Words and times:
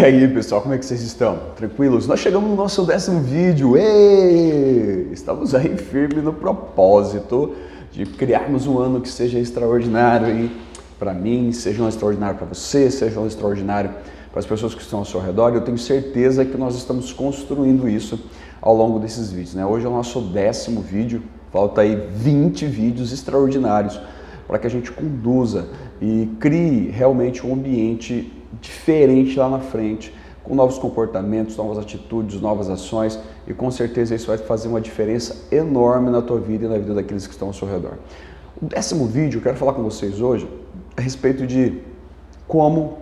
E 0.00 0.02
aí 0.02 0.26
pessoal, 0.28 0.62
como 0.62 0.72
é 0.72 0.78
que 0.78 0.86
vocês 0.86 1.02
estão? 1.02 1.38
Tranquilos? 1.56 2.06
Nós 2.06 2.20
chegamos 2.20 2.48
no 2.48 2.56
nosso 2.56 2.84
décimo 2.84 3.20
vídeo. 3.20 3.76
Ei! 3.76 5.10
Estamos 5.12 5.54
aí 5.54 5.76
firme 5.76 6.22
no 6.22 6.32
propósito 6.32 7.54
de 7.92 8.06
criarmos 8.06 8.66
um 8.66 8.78
ano 8.78 9.02
que 9.02 9.10
seja 9.10 9.38
extraordinário 9.38 10.50
para 10.98 11.12
mim, 11.12 11.52
seja 11.52 11.82
um 11.82 11.88
extraordinário 11.88 12.38
para 12.38 12.46
você, 12.46 12.90
seja 12.90 13.20
um 13.20 13.26
extraordinário 13.26 13.90
para 14.30 14.40
as 14.40 14.46
pessoas 14.46 14.74
que 14.74 14.80
estão 14.80 15.00
ao 15.00 15.04
seu 15.04 15.20
redor. 15.20 15.52
Eu 15.52 15.60
tenho 15.60 15.76
certeza 15.76 16.46
que 16.46 16.56
nós 16.56 16.76
estamos 16.76 17.12
construindo 17.12 17.86
isso 17.86 18.18
ao 18.62 18.74
longo 18.74 18.98
desses 18.98 19.30
vídeos. 19.30 19.54
Né? 19.54 19.66
Hoje 19.66 19.84
é 19.84 19.88
o 19.90 19.92
nosso 19.92 20.22
décimo 20.22 20.80
vídeo, 20.80 21.22
falta 21.52 21.82
aí 21.82 22.08
20 22.14 22.64
vídeos 22.64 23.12
extraordinários 23.12 24.00
para 24.48 24.58
que 24.58 24.66
a 24.66 24.70
gente 24.70 24.90
conduza 24.90 25.68
e 26.00 26.26
crie 26.40 26.88
realmente 26.88 27.46
um 27.46 27.52
ambiente 27.52 28.39
diferente 28.60 29.38
lá 29.38 29.48
na 29.48 29.60
frente, 29.60 30.14
com 30.42 30.54
novos 30.54 30.78
comportamentos, 30.78 31.56
novas 31.56 31.78
atitudes, 31.78 32.40
novas 32.40 32.68
ações 32.68 33.18
e 33.46 33.52
com 33.52 33.70
certeza 33.70 34.14
isso 34.14 34.26
vai 34.26 34.38
fazer 34.38 34.68
uma 34.68 34.80
diferença 34.80 35.36
enorme 35.54 36.10
na 36.10 36.22
tua 36.22 36.40
vida 36.40 36.64
e 36.64 36.68
na 36.68 36.78
vida 36.78 36.94
daqueles 36.94 37.26
que 37.26 37.32
estão 37.32 37.48
ao 37.48 37.54
seu 37.54 37.68
redor. 37.68 37.98
O 38.60 38.66
décimo 38.66 39.06
vídeo 39.06 39.38
eu 39.38 39.42
quero 39.42 39.56
falar 39.56 39.74
com 39.74 39.82
vocês 39.82 40.20
hoje 40.20 40.48
a 40.96 41.00
respeito 41.00 41.46
de 41.46 41.80
como 42.48 42.98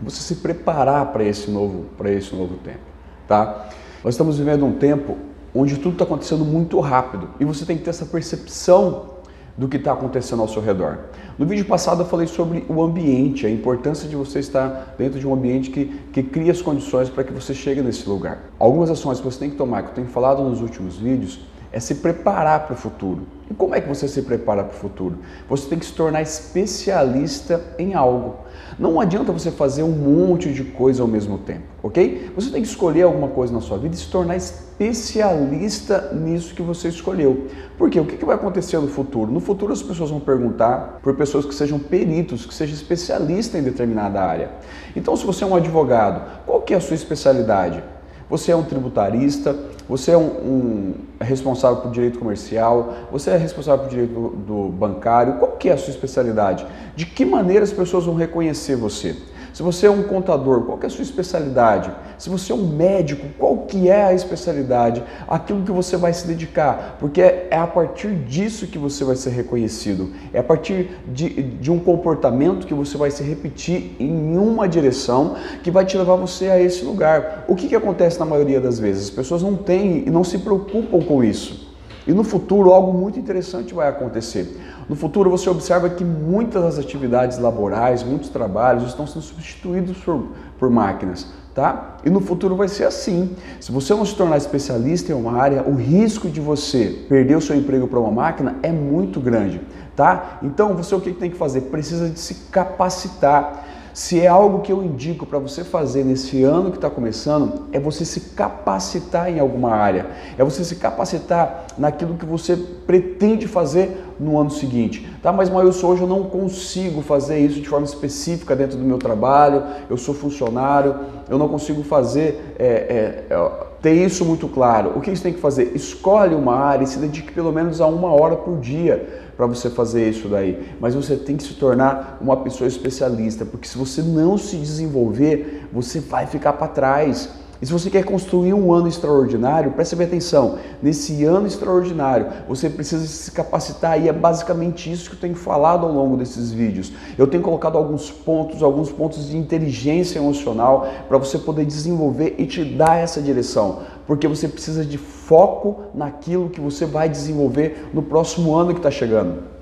você 0.00 0.22
se 0.22 0.36
preparar 0.36 1.12
para 1.12 1.24
esse 1.24 1.50
novo 1.50 1.86
para 1.96 2.10
esse 2.10 2.34
novo 2.34 2.56
tempo, 2.58 2.78
tá? 3.26 3.68
Nós 4.04 4.14
estamos 4.14 4.38
vivendo 4.38 4.64
um 4.64 4.72
tempo 4.72 5.16
onde 5.54 5.76
tudo 5.76 5.92
está 5.92 6.04
acontecendo 6.04 6.44
muito 6.44 6.78
rápido 6.80 7.30
e 7.40 7.44
você 7.44 7.64
tem 7.64 7.76
que 7.76 7.82
ter 7.82 7.90
essa 7.90 8.06
percepção 8.06 9.10
do 9.56 9.68
que 9.68 9.76
está 9.76 9.92
acontecendo 9.92 10.40
ao 10.40 10.48
seu 10.48 10.62
redor. 10.62 10.98
No 11.40 11.46
vídeo 11.46 11.64
passado 11.64 12.02
eu 12.02 12.06
falei 12.06 12.26
sobre 12.26 12.66
o 12.68 12.82
ambiente, 12.82 13.46
a 13.46 13.50
importância 13.50 14.06
de 14.06 14.14
você 14.14 14.40
estar 14.40 14.94
dentro 14.98 15.18
de 15.18 15.26
um 15.26 15.32
ambiente 15.32 15.70
que, 15.70 15.86
que 16.12 16.22
cria 16.22 16.52
as 16.52 16.60
condições 16.60 17.08
para 17.08 17.24
que 17.24 17.32
você 17.32 17.54
chegue 17.54 17.80
nesse 17.80 18.06
lugar. 18.06 18.50
Algumas 18.58 18.90
ações 18.90 19.20
que 19.20 19.24
você 19.24 19.38
tem 19.38 19.48
que 19.48 19.56
tomar, 19.56 19.84
que 19.84 19.88
eu 19.88 19.94
tenho 19.94 20.08
falado 20.08 20.42
nos 20.42 20.60
últimos 20.60 20.98
vídeos, 20.98 21.40
é 21.72 21.78
se 21.78 21.96
preparar 21.96 22.66
para 22.66 22.74
o 22.74 22.76
futuro. 22.76 23.26
E 23.50 23.54
como 23.54 23.74
é 23.74 23.80
que 23.80 23.88
você 23.88 24.06
se 24.06 24.22
prepara 24.22 24.62
para 24.62 24.76
o 24.76 24.78
futuro? 24.78 25.18
Você 25.48 25.68
tem 25.68 25.78
que 25.78 25.86
se 25.86 25.92
tornar 25.92 26.22
especialista 26.22 27.60
em 27.78 27.94
algo. 27.94 28.36
Não 28.78 29.00
adianta 29.00 29.32
você 29.32 29.50
fazer 29.50 29.82
um 29.82 29.90
monte 29.90 30.52
de 30.52 30.62
coisa 30.64 31.02
ao 31.02 31.08
mesmo 31.08 31.38
tempo, 31.38 31.64
ok? 31.82 32.30
Você 32.34 32.50
tem 32.50 32.62
que 32.62 32.68
escolher 32.68 33.02
alguma 33.02 33.28
coisa 33.28 33.52
na 33.52 33.60
sua 33.60 33.76
vida 33.76 33.94
e 33.94 33.98
se 33.98 34.08
tornar 34.08 34.36
especialista 34.36 36.12
nisso 36.12 36.54
que 36.54 36.62
você 36.62 36.88
escolheu. 36.88 37.48
Porque 37.76 37.98
o 37.98 38.06
que 38.06 38.24
vai 38.24 38.36
acontecer 38.36 38.78
no 38.78 38.88
futuro? 38.88 39.30
No 39.30 39.40
futuro 39.40 39.72
as 39.72 39.82
pessoas 39.82 40.10
vão 40.10 40.20
perguntar 40.20 41.00
por 41.02 41.14
pessoas 41.16 41.44
que 41.44 41.54
sejam 41.54 41.78
peritos, 41.78 42.46
que 42.46 42.54
sejam 42.54 42.74
especialistas 42.74 43.60
em 43.60 43.64
determinada 43.64 44.22
área. 44.22 44.50
Então, 44.94 45.16
se 45.16 45.26
você 45.26 45.44
é 45.44 45.46
um 45.46 45.56
advogado, 45.56 46.44
qual 46.46 46.62
que 46.62 46.72
é 46.72 46.76
a 46.76 46.80
sua 46.80 46.94
especialidade? 46.94 47.82
Você 48.30 48.52
é 48.52 48.56
um 48.56 48.62
tributarista, 48.62 49.56
você 49.88 50.12
é 50.12 50.16
um, 50.16 50.22
um 50.22 50.94
responsável 51.20 51.82
por 51.82 51.90
direito 51.90 52.20
comercial, 52.20 52.94
você 53.10 53.30
é 53.30 53.36
responsável 53.36 53.84
por 53.84 53.90
direito 53.90 54.14
do, 54.14 54.28
do 54.28 54.68
bancário. 54.68 55.34
Qual 55.34 55.52
que 55.52 55.68
é 55.68 55.72
a 55.72 55.76
sua 55.76 55.90
especialidade? 55.90 56.64
De 56.94 57.04
que 57.04 57.24
maneira 57.24 57.64
as 57.64 57.72
pessoas 57.72 58.04
vão 58.04 58.14
reconhecer 58.14 58.76
você? 58.76 59.16
Se 59.52 59.62
você 59.62 59.86
é 59.86 59.90
um 59.90 60.02
contador, 60.02 60.62
qual 60.62 60.78
é 60.82 60.86
a 60.86 60.90
sua 60.90 61.02
especialidade? 61.02 61.92
Se 62.18 62.28
você 62.28 62.52
é 62.52 62.54
um 62.54 62.66
médico, 62.66 63.26
qual 63.38 63.58
que 63.58 63.88
é 63.88 64.04
a 64.04 64.12
especialidade? 64.12 65.02
Aquilo 65.26 65.62
que 65.62 65.72
você 65.72 65.96
vai 65.96 66.12
se 66.12 66.26
dedicar, 66.26 66.96
porque 67.00 67.20
é 67.20 67.56
a 67.56 67.66
partir 67.66 68.14
disso 68.14 68.66
que 68.66 68.78
você 68.78 69.04
vai 69.04 69.16
ser 69.16 69.30
reconhecido. 69.30 70.10
É 70.32 70.38
a 70.38 70.42
partir 70.42 70.90
de, 71.08 71.42
de 71.42 71.70
um 71.70 71.78
comportamento 71.78 72.66
que 72.66 72.74
você 72.74 72.96
vai 72.96 73.10
se 73.10 73.22
repetir 73.22 73.96
em 73.98 74.36
uma 74.36 74.68
direção 74.68 75.36
que 75.62 75.70
vai 75.70 75.84
te 75.84 75.96
levar 75.96 76.16
você 76.16 76.48
a 76.48 76.60
esse 76.60 76.84
lugar. 76.84 77.44
O 77.48 77.54
que, 77.54 77.68
que 77.68 77.76
acontece 77.76 78.18
na 78.18 78.26
maioria 78.26 78.60
das 78.60 78.78
vezes? 78.78 79.04
As 79.04 79.10
pessoas 79.10 79.42
não 79.42 79.56
têm 79.56 80.04
e 80.06 80.10
não 80.10 80.22
se 80.22 80.38
preocupam 80.38 81.00
com 81.00 81.24
isso. 81.24 81.69
E 82.06 82.12
no 82.12 82.24
futuro 82.24 82.70
algo 82.70 82.92
muito 82.92 83.18
interessante 83.18 83.74
vai 83.74 83.88
acontecer. 83.88 84.58
No 84.88 84.96
futuro 84.96 85.30
você 85.30 85.48
observa 85.48 85.88
que 85.88 86.04
muitas 86.04 86.62
das 86.62 86.78
atividades 86.78 87.38
laborais, 87.38 88.02
muitos 88.02 88.28
trabalhos 88.28 88.84
estão 88.84 89.06
sendo 89.06 89.22
substituídos 89.22 89.98
por, 89.98 90.28
por 90.58 90.70
máquinas, 90.70 91.28
tá? 91.54 91.98
E 92.04 92.10
no 92.10 92.20
futuro 92.20 92.56
vai 92.56 92.68
ser 92.68 92.84
assim. 92.84 93.36
Se 93.60 93.70
você 93.70 93.94
não 93.94 94.04
se 94.04 94.14
tornar 94.14 94.36
especialista 94.36 95.12
em 95.12 95.14
uma 95.14 95.40
área, 95.40 95.62
o 95.62 95.74
risco 95.74 96.28
de 96.28 96.40
você 96.40 97.04
perder 97.08 97.36
o 97.36 97.40
seu 97.40 97.54
emprego 97.54 97.86
para 97.86 98.00
uma 98.00 98.10
máquina 98.10 98.56
é 98.62 98.72
muito 98.72 99.20
grande, 99.20 99.60
tá? 99.94 100.38
Então 100.42 100.74
você 100.74 100.94
o 100.94 101.00
que 101.00 101.12
tem 101.12 101.30
que 101.30 101.36
fazer? 101.36 101.62
Precisa 101.62 102.08
de 102.08 102.18
se 102.18 102.34
capacitar. 102.50 103.66
Se 103.92 104.20
é 104.20 104.26
algo 104.26 104.60
que 104.60 104.72
eu 104.72 104.82
indico 104.82 105.26
para 105.26 105.38
você 105.38 105.64
fazer 105.64 106.04
nesse 106.04 106.42
ano 106.42 106.70
que 106.70 106.76
está 106.76 106.88
começando, 106.88 107.66
é 107.72 107.80
você 107.80 108.04
se 108.04 108.20
capacitar 108.34 109.30
em 109.30 109.40
alguma 109.40 109.72
área, 109.72 110.06
é 110.38 110.44
você 110.44 110.64
se 110.64 110.76
capacitar 110.76 111.66
naquilo 111.76 112.14
que 112.14 112.24
você 112.24 112.56
pretende 112.56 113.48
fazer 113.48 114.04
no 114.18 114.38
ano 114.38 114.50
seguinte. 114.50 115.08
Tá, 115.22 115.32
mas 115.32 115.48
Mailson, 115.48 115.86
hoje 115.88 116.02
eu 116.02 116.08
não 116.08 116.24
consigo 116.24 117.02
fazer 117.02 117.38
isso 117.38 117.60
de 117.60 117.68
forma 117.68 117.86
específica 117.86 118.54
dentro 118.54 118.78
do 118.78 118.84
meu 118.84 118.98
trabalho, 118.98 119.64
eu 119.88 119.96
sou 119.96 120.14
funcionário, 120.14 120.94
eu 121.28 121.38
não 121.38 121.48
consigo 121.48 121.82
fazer, 121.82 122.54
é, 122.58 123.26
é, 123.30 123.69
ter 123.82 123.94
isso 123.94 124.24
muito 124.24 124.46
claro. 124.48 124.92
O 124.96 125.00
que 125.00 125.10
você 125.10 125.22
tem 125.22 125.32
que 125.32 125.40
fazer? 125.40 125.72
Escolhe 125.74 126.34
uma 126.34 126.54
área 126.54 126.84
e 126.84 126.86
se 126.86 126.98
dedique 126.98 127.32
pelo 127.32 127.52
menos 127.52 127.80
a 127.80 127.86
uma 127.86 128.12
hora 128.12 128.36
por 128.36 128.58
dia 128.58 129.30
para 129.36 129.46
você 129.46 129.70
fazer 129.70 130.10
isso 130.10 130.28
daí. 130.28 130.74
Mas 130.78 130.94
você 130.94 131.16
tem 131.16 131.36
que 131.36 131.42
se 131.42 131.54
tornar 131.54 132.18
uma 132.20 132.36
pessoa 132.36 132.68
especialista, 132.68 133.44
porque 133.44 133.66
se 133.66 133.78
você 133.78 134.02
não 134.02 134.36
se 134.36 134.56
desenvolver, 134.56 135.66
você 135.72 136.00
vai 136.00 136.26
ficar 136.26 136.52
para 136.54 136.68
trás. 136.68 137.30
E 137.62 137.66
se 137.66 137.72
você 137.72 137.90
quer 137.90 138.04
construir 138.04 138.54
um 138.54 138.72
ano 138.72 138.88
extraordinário, 138.88 139.72
preste 139.72 139.94
bem 139.94 140.06
atenção. 140.06 140.58
Nesse 140.82 141.24
ano 141.24 141.46
extraordinário, 141.46 142.26
você 142.48 142.70
precisa 142.70 143.06
se 143.06 143.30
capacitar 143.32 144.00
e 144.00 144.08
é 144.08 144.12
basicamente 144.12 144.90
isso 144.90 145.10
que 145.10 145.16
eu 145.16 145.20
tenho 145.20 145.34
falado 145.34 145.84
ao 145.84 145.92
longo 145.92 146.16
desses 146.16 146.50
vídeos. 146.50 146.90
Eu 147.18 147.26
tenho 147.26 147.42
colocado 147.42 147.76
alguns 147.76 148.10
pontos, 148.10 148.62
alguns 148.62 148.90
pontos 148.90 149.28
de 149.28 149.36
inteligência 149.36 150.18
emocional 150.18 150.88
para 151.06 151.18
você 151.18 151.36
poder 151.36 151.66
desenvolver 151.66 152.34
e 152.38 152.46
te 152.46 152.64
dar 152.64 152.96
essa 152.96 153.20
direção, 153.20 153.80
porque 154.06 154.26
você 154.26 154.48
precisa 154.48 154.82
de 154.82 154.96
foco 154.96 155.82
naquilo 155.94 156.48
que 156.48 156.60
você 156.60 156.86
vai 156.86 157.10
desenvolver 157.10 157.90
no 157.92 158.02
próximo 158.02 158.54
ano 158.54 158.72
que 158.72 158.78
está 158.78 158.90
chegando. 158.90 159.59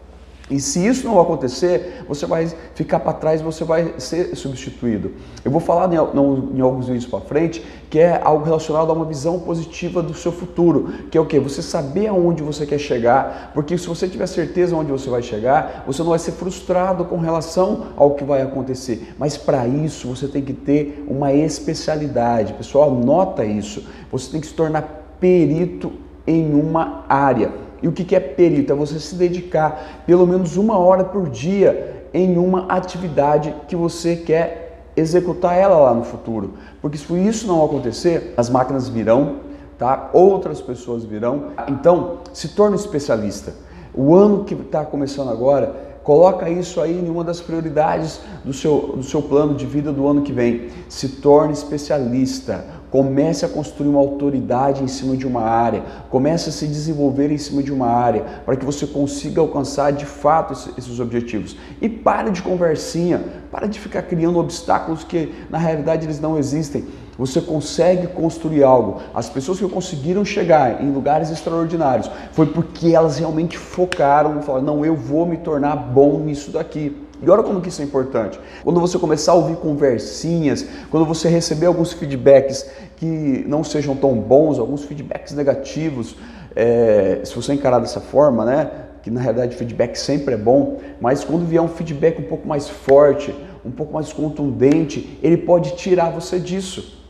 E 0.51 0.59
se 0.59 0.87
isso 0.87 1.07
não 1.07 1.21
acontecer, 1.21 2.05
você 2.09 2.25
vai 2.25 2.49
ficar 2.75 3.01
para 3.01 3.13
trás, 3.13 3.41
você 3.43 3.65
vai 3.65 3.95
ser 3.99 4.35
substituído. 4.35 5.13
Eu 5.45 5.51
vou 5.51 5.61
falar 5.61 5.93
em, 5.93 5.97
alguns 5.97 6.87
vídeos 6.87 7.07
para 7.07 7.21
frente 7.21 7.65
que 7.91 7.99
é 7.99 8.21
algo 8.23 8.45
relacionado 8.45 8.91
a 8.91 8.93
uma 8.93 9.05
visão 9.05 9.41
positiva 9.41 10.03
do 10.03 10.13
seu 10.15 10.31
futuro, 10.31 10.93
que 11.11 11.17
é 11.17 11.21
o 11.21 11.27
que? 11.27 11.39
Você 11.39 11.63
saber 11.63 12.09
aonde 12.09 12.43
você 12.43 12.67
quer 12.67 12.79
chegar, 12.79 13.51
porque 13.55 13.79
se 13.79 13.87
você 13.87 14.07
tiver 14.07 14.27
certeza 14.27 14.77
onde 14.77 14.93
você 14.93 15.09
vai 15.09 15.23
chegar, 15.23 15.85
você 15.87 16.03
não 16.03 16.11
vai 16.11 16.19
ser 16.19 16.33
frustrado 16.33 17.05
com 17.05 17.17
relação 17.17 17.87
ao 17.97 18.13
que 18.13 18.25
vai 18.25 18.43
acontecer. 18.43 19.15
Mas 19.19 19.37
para 19.37 19.67
isso 19.67 20.09
você 20.09 20.29
tem 20.29 20.43
que 20.43 20.53
ter 20.53 21.05
uma 21.09 21.33
especialidade. 21.33 22.53
Pessoal, 22.55 22.91
nota 22.91 23.45
isso. 23.45 23.87
Você 24.11 24.31
tem 24.31 24.41
que 24.41 24.47
se 24.47 24.55
tornar 24.55 25.17
perito 25.19 25.93
em 26.27 26.55
uma 26.55 27.05
área. 27.09 27.68
E 27.83 27.89
o 27.89 27.93
que 27.93 28.15
é 28.15 28.21
perito? 28.21 28.73
É 28.73 28.77
você 28.77 28.99
se 28.99 29.15
dedicar 29.15 30.03
pelo 30.07 30.27
menos 30.27 30.57
uma 30.57 30.79
hora 30.79 31.05
por 31.05 31.29
dia 31.29 32.07
em 32.13 32.37
uma 32.37 32.67
atividade 32.67 33.55
que 33.69 33.77
você 33.77 34.17
quer 34.17 34.83
executar 34.97 35.57
ela 35.57 35.79
lá 35.79 35.95
no 35.95 36.05
futuro. 36.05 36.55
Porque 36.81 36.99
se 36.99 37.13
isso 37.15 37.47
não 37.47 37.65
acontecer, 37.65 38.35
as 38.37 38.51
máquinas 38.51 38.89
virão, 38.89 39.37
tá? 39.79 40.11
outras 40.13 40.61
pessoas 40.61 41.05
virão. 41.05 41.53
Então, 41.69 42.19
se 42.33 42.49
torne 42.49 42.77
especialista. 42.77 43.55
O 43.95 44.15
ano 44.15 44.45
que 44.45 44.55
está 44.55 44.85
começando 44.85 45.31
agora, 45.31 45.89
Coloca 46.09 46.49
isso 46.49 46.81
aí 46.81 46.99
em 46.99 47.11
uma 47.11 47.23
das 47.23 47.39
prioridades 47.39 48.19
do 48.43 48.51
seu, 48.51 48.95
do 48.97 49.03
seu 49.03 49.21
plano 49.21 49.55
de 49.55 49.67
vida 49.67 49.93
do 49.93 50.09
ano 50.09 50.23
que 50.23 50.33
vem. 50.33 50.71
Se 50.89 51.07
torne 51.07 51.53
especialista. 51.53 52.65
Comece 52.91 53.45
a 53.45 53.49
construir 53.49 53.89
uma 53.89 53.99
autoridade 53.99 54.83
em 54.83 54.89
cima 54.89 55.17
de 55.17 55.27
uma 55.27 55.43
área. 55.43 55.83
Comece 56.11 56.49
a 56.49 56.53
se 56.53 56.67
desenvolver 56.67 57.31
em 57.31 57.39
cima 57.39 57.63
de 57.63 57.73
uma 57.73 57.89
área 57.89 58.25
para 58.47 58.57
que 58.57 58.65
você 58.65 58.87
consiga 58.87 59.41
alcançar 59.41 59.93
de 59.93 60.07
fato 60.07 60.53
esses 60.77 60.99
objetivos. 60.99 61.57
E 61.81 61.89
pare 61.89 62.31
de 62.31 62.43
conversinha. 62.43 63.23
Pare 63.51 63.69
de 63.69 63.79
ficar 63.79 64.03
criando 64.03 64.39
obstáculos 64.39 65.05
que 65.05 65.35
na 65.51 65.59
realidade 65.59 66.07
eles 66.07 66.21
não 66.21 66.39
existem. 66.39 66.87
Você 67.19 67.41
consegue 67.41 68.07
construir 68.07 68.63
algo. 68.63 69.03
As 69.13 69.29
pessoas 69.29 69.59
que 69.59 69.69
conseguiram 69.69 70.25
chegar 70.25 70.83
em 70.83 70.91
lugares 70.91 71.31
extraordinários 71.31 72.09
foi 72.33 72.47
porque 72.47 72.95
elas 72.95 73.19
realmente 73.19 73.59
focaram 73.59 74.39
e 74.39 74.43
falaram: 74.43 74.65
não, 74.65 74.87
eu 74.87 74.95
vou 74.95 75.27
me 75.27 75.37
tornar 75.37 75.75
bom 75.75 76.21
nisso 76.21 76.53
daqui. 76.53 77.08
E 77.21 77.29
olha 77.29 77.43
como 77.43 77.61
que 77.61 77.69
isso 77.69 77.83
é 77.83 77.85
importante. 77.85 78.39
Quando 78.63 78.81
você 78.81 78.99
começar 78.99 79.33
a 79.33 79.35
ouvir 79.35 79.57
conversinhas, 79.57 80.65
quando 80.91 81.05
você 81.05 81.29
receber 81.29 81.67
alguns 81.67 81.93
feedbacks 81.93 82.69
que 82.97 83.45
não 83.47 83.65
sejam 83.65 83.97
tão 83.97 84.15
bons, 84.15 84.59
alguns 84.59 84.85
feedbacks 84.85 85.35
negativos, 85.35 86.17
é, 86.55 87.21
se 87.25 87.35
você 87.35 87.53
encarar 87.53 87.81
dessa 87.81 88.01
forma, 88.01 88.45
né? 88.45 88.71
Que 89.03 89.11
na 89.11 89.21
realidade 89.21 89.57
feedback 89.57 89.97
sempre 89.97 90.35
é 90.35 90.37
bom, 90.37 90.79
mas 91.01 91.25
quando 91.25 91.45
vier 91.45 91.63
um 91.63 91.69
feedback 91.69 92.21
um 92.21 92.25
pouco 92.25 92.47
mais 92.47 92.69
forte, 92.69 93.35
um 93.65 93.71
pouco 93.71 93.93
mais 93.93 94.13
contundente, 94.13 95.19
ele 95.23 95.37
pode 95.37 95.77
tirar 95.77 96.11
você 96.11 96.39
disso. 96.39 97.05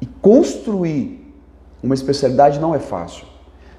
E 0.00 0.06
construir 0.06 1.34
uma 1.82 1.94
especialidade 1.94 2.58
não 2.58 2.74
é 2.74 2.78
fácil. 2.78 3.26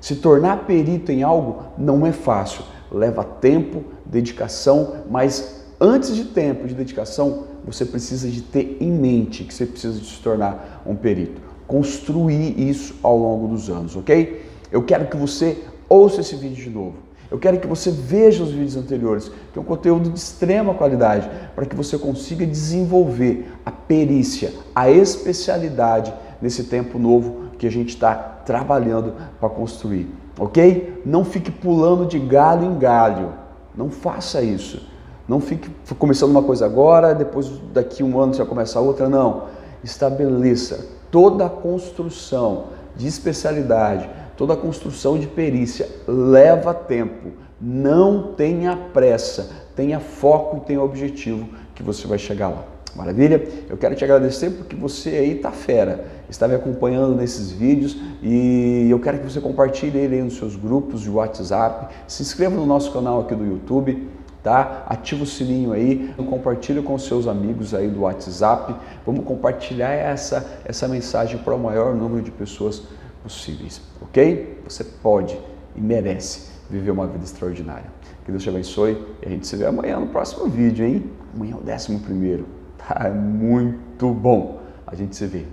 Se 0.01 0.15
tornar 0.15 0.65
perito 0.65 1.11
em 1.11 1.23
algo 1.23 1.63
não 1.77 2.05
é 2.05 2.11
fácil. 2.11 2.63
Leva 2.91 3.23
tempo, 3.23 3.83
dedicação, 4.05 5.03
mas 5.09 5.65
antes 5.79 6.15
de 6.15 6.25
tempo, 6.25 6.67
de 6.67 6.73
dedicação, 6.73 7.45
você 7.65 7.85
precisa 7.85 8.27
de 8.29 8.41
ter 8.41 8.77
em 8.79 8.91
mente 8.91 9.43
que 9.43 9.53
você 9.53 9.65
precisa 9.65 9.99
de 9.99 10.05
se 10.05 10.19
tornar 10.21 10.81
um 10.85 10.95
perito. 10.95 11.41
Construir 11.67 12.59
isso 12.59 12.95
ao 13.03 13.17
longo 13.17 13.47
dos 13.47 13.69
anos, 13.69 13.95
ok? 13.95 14.43
Eu 14.71 14.83
quero 14.83 15.07
que 15.07 15.17
você 15.17 15.63
ouça 15.87 16.21
esse 16.21 16.35
vídeo 16.35 16.63
de 16.63 16.69
novo. 16.69 17.09
Eu 17.31 17.37
quero 17.37 17.59
que 17.59 17.67
você 17.67 17.91
veja 17.91 18.43
os 18.43 18.49
vídeos 18.49 18.75
anteriores, 18.75 19.31
que 19.53 19.59
é 19.59 19.61
um 19.61 19.65
conteúdo 19.65 20.09
de 20.09 20.17
extrema 20.17 20.73
qualidade, 20.73 21.29
para 21.55 21.65
que 21.65 21.75
você 21.75 21.97
consiga 21.97 22.45
desenvolver 22.45 23.51
a 23.63 23.69
perícia, 23.71 24.51
a 24.73 24.89
especialidade 24.89 26.11
nesse 26.41 26.63
tempo 26.63 26.97
novo 26.97 27.49
que 27.59 27.67
a 27.67 27.71
gente 27.71 27.89
está 27.89 28.15
trabalhando 28.15 29.13
para 29.39 29.49
construir, 29.49 30.07
ok? 30.39 31.01
Não 31.05 31.23
fique 31.25 31.51
pulando 31.51 32.05
de 32.05 32.17
galho 32.17 32.65
em 32.65 32.79
galho, 32.79 33.33
não 33.75 33.89
faça 33.89 34.41
isso. 34.41 34.87
Não 35.27 35.39
fique 35.39 35.69
começando 35.99 36.31
uma 36.31 36.41
coisa 36.41 36.65
agora, 36.65 37.13
depois 37.13 37.47
daqui 37.71 38.01
um 38.01 38.19
ano 38.19 38.33
você 38.33 38.39
vai 38.39 38.47
começar 38.47 38.79
outra, 38.79 39.07
não. 39.07 39.43
Estabeleça 39.83 40.87
toda 41.11 41.45
a 41.45 41.49
construção 41.49 42.65
de 42.95 43.07
especialidade, 43.07 44.09
toda 44.35 44.53
a 44.53 44.57
construção 44.57 45.19
de 45.19 45.27
perícia 45.27 45.87
leva 46.07 46.73
tempo. 46.73 47.29
Não 47.61 48.33
tenha 48.33 48.75
pressa, 48.91 49.51
tenha 49.75 49.99
foco 49.99 50.57
e 50.57 50.59
tenha 50.61 50.81
objetivo 50.81 51.47
que 51.75 51.83
você 51.83 52.07
vai 52.07 52.17
chegar 52.17 52.49
lá. 52.49 52.63
Maravilha? 52.95 53.47
Eu 53.69 53.77
quero 53.77 53.95
te 53.95 54.03
agradecer 54.03 54.49
porque 54.49 54.75
você 54.75 55.09
aí 55.09 55.35
tá 55.35 55.51
fera, 55.51 56.05
está 56.29 56.47
me 56.47 56.55
acompanhando 56.55 57.15
nesses 57.15 57.51
vídeos 57.51 57.97
e 58.21 58.87
eu 58.89 58.99
quero 58.99 59.19
que 59.19 59.23
você 59.23 59.41
compartilhe 59.41 59.97
ele 59.97 60.15
aí 60.15 60.21
nos 60.21 60.37
seus 60.37 60.55
grupos 60.55 61.01
de 61.01 61.09
WhatsApp, 61.09 61.93
se 62.07 62.21
inscreva 62.21 62.55
no 62.55 62.65
nosso 62.65 62.91
canal 62.91 63.21
aqui 63.21 63.33
do 63.33 63.45
YouTube, 63.45 64.07
tá? 64.43 64.85
Ativa 64.87 65.23
o 65.23 65.25
sininho 65.25 65.73
aí, 65.73 66.13
compartilha 66.29 66.81
com 66.81 66.97
seus 66.97 67.27
amigos 67.27 67.73
aí 67.73 67.87
do 67.87 68.01
WhatsApp. 68.01 68.75
Vamos 69.05 69.25
compartilhar 69.25 69.91
essa 69.91 70.61
essa 70.65 70.87
mensagem 70.87 71.39
para 71.39 71.55
o 71.55 71.59
maior 71.59 71.95
número 71.95 72.21
de 72.21 72.31
pessoas 72.31 72.83
possíveis, 73.23 73.81
ok? 74.01 74.61
Você 74.67 74.83
pode 74.83 75.37
e 75.75 75.81
merece 75.81 76.49
viver 76.69 76.91
uma 76.91 77.07
vida 77.07 77.23
extraordinária. 77.23 77.91
Que 78.23 78.31
Deus 78.31 78.43
te 78.43 78.49
abençoe 78.49 78.97
e 79.23 79.25
a 79.25 79.29
gente 79.29 79.47
se 79.47 79.55
vê 79.55 79.65
amanhã 79.65 79.99
no 79.99 80.07
próximo 80.07 80.47
vídeo, 80.47 80.85
hein? 80.85 81.09
Amanhã 81.33 81.55
é 81.55 81.57
o 81.57 81.61
décimo 81.61 81.99
primeiro. 81.99 82.45
Tá 82.77 83.09
muito 83.09 84.13
bom. 84.13 84.59
A 84.85 84.95
gente 84.95 85.15
se 85.15 85.25
vê. 85.25 85.45